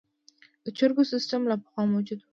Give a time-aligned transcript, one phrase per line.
[0.63, 2.27] د جرګو سیسټم له پخوا موجود و